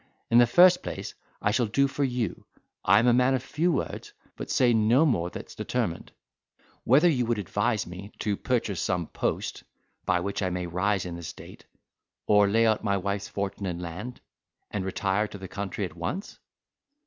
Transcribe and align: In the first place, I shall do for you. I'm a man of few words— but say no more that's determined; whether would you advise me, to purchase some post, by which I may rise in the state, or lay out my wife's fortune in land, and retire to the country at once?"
In 0.31 0.39
the 0.39 0.47
first 0.47 0.81
place, 0.81 1.13
I 1.43 1.51
shall 1.51 1.67
do 1.67 1.87
for 1.87 2.03
you. 2.03 2.45
I'm 2.83 3.05
a 3.05 3.13
man 3.13 3.35
of 3.35 3.43
few 3.43 3.71
words— 3.71 4.13
but 4.35 4.49
say 4.49 4.73
no 4.73 5.05
more 5.05 5.29
that's 5.29 5.53
determined; 5.53 6.11
whether 6.85 7.07
would 7.07 7.15
you 7.15 7.31
advise 7.33 7.85
me, 7.85 8.11
to 8.17 8.35
purchase 8.35 8.81
some 8.81 9.05
post, 9.05 9.63
by 10.07 10.19
which 10.19 10.41
I 10.41 10.49
may 10.49 10.65
rise 10.65 11.05
in 11.05 11.17
the 11.17 11.21
state, 11.23 11.65
or 12.25 12.47
lay 12.49 12.65
out 12.65 12.83
my 12.83 12.97
wife's 12.97 13.27
fortune 13.27 13.67
in 13.67 13.77
land, 13.77 14.21
and 14.71 14.83
retire 14.83 15.27
to 15.27 15.37
the 15.37 15.47
country 15.47 15.85
at 15.85 15.95
once?" 15.95 16.39